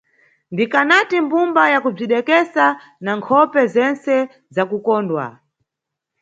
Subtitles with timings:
[0.53, 2.65] Ndikanati mbumba yakubzidekesa
[3.03, 4.13] na nkhope zentse
[4.55, 5.25] zakukondwa.